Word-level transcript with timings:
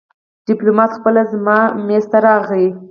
ډيپلومات 0.47 0.91
خپله 0.97 1.21
زما 1.31 1.57
مېز 1.85 2.05
ته 2.11 2.17
راغی. 2.25 2.65